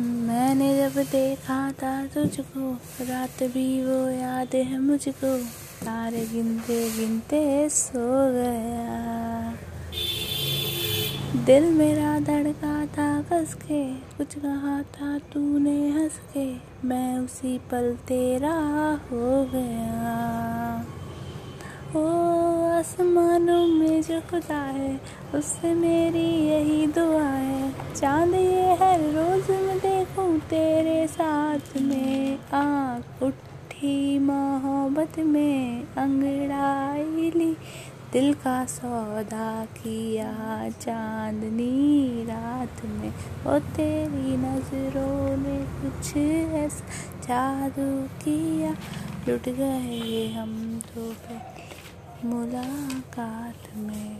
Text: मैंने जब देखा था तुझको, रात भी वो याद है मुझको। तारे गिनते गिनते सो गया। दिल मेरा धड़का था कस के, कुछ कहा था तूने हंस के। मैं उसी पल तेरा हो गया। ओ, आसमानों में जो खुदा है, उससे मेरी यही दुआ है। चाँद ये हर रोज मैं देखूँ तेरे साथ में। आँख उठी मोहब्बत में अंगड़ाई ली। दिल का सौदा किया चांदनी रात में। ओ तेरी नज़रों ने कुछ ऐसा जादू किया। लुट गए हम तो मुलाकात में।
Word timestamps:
मैंने 0.00 0.76
जब 0.78 1.02
देखा 1.02 1.72
था 1.72 2.06
तुझको, 2.06 2.78
रात 3.00 3.42
भी 3.42 3.84
वो 3.84 4.08
याद 4.08 4.54
है 4.54 4.80
मुझको। 4.80 5.38
तारे 5.84 6.26
गिनते 6.26 6.90
गिनते 6.90 7.68
सो 7.68 8.32
गया। 8.32 9.54
दिल 11.44 11.64
मेरा 11.64 12.20
धड़का 12.20 12.86
था 12.86 13.22
कस 13.22 13.54
के, 13.54 13.94
कुछ 13.94 14.34
कहा 14.34 14.82
था 14.82 15.18
तूने 15.18 15.90
हंस 15.90 16.12
के। 16.36 16.54
मैं 16.88 17.18
उसी 17.18 17.58
पल 17.58 17.94
तेरा 17.94 18.54
हो 19.10 19.44
गया। 19.54 20.04
ओ, 21.96 22.08
आसमानों 22.68 23.66
में 23.66 24.02
जो 24.02 24.20
खुदा 24.20 24.56
है, 24.56 25.00
उससे 25.34 25.74
मेरी 25.74 26.46
यही 26.48 26.86
दुआ 26.86 27.22
है। 27.22 27.74
चाँद 27.96 28.34
ये 28.34 28.63
हर 28.74 29.00
रोज 29.00 29.50
मैं 29.50 29.78
देखूँ 29.78 30.40
तेरे 30.40 31.06
साथ 31.06 31.76
में। 31.76 32.38
आँख 32.54 33.22
उठी 33.22 34.18
मोहब्बत 34.18 35.18
में 35.18 35.84
अंगड़ाई 35.96 37.30
ली। 37.30 37.56
दिल 38.12 38.34
का 38.34 38.64
सौदा 38.64 39.64
किया 39.64 40.32
चांदनी 40.70 42.24
रात 42.24 42.84
में। 42.84 43.12
ओ 43.46 43.58
तेरी 43.58 44.36
नज़रों 44.36 45.36
ने 45.36 45.58
कुछ 45.80 46.16
ऐसा 46.16 46.84
जादू 47.26 47.90
किया। 48.24 48.70
लुट 49.28 49.48
गए 49.48 50.32
हम 50.36 50.82
तो 50.94 51.14
मुलाकात 52.28 53.76
में। 53.76 54.12